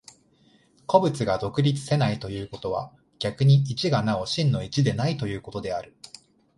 [0.87, 5.95] 個物が独立せないということは、逆に一がなお真の一でないということである。